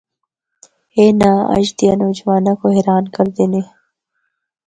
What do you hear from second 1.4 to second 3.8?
اجّ دیاں نوجواناں کو حیران کرّدے نے۔